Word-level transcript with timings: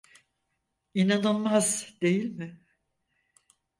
İnanılmaz, 0.93 1.93
değil 2.01 2.25
mi? 2.25 2.61